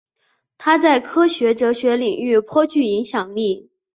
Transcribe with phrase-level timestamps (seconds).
[0.57, 3.69] 他在科学哲学领域颇具影响力。